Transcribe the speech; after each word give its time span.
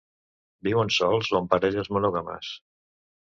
Viuen 0.67 0.89
sols 0.95 1.29
o 1.35 1.37
en 1.43 1.49
parelles 1.53 1.91
monògames. 1.97 2.49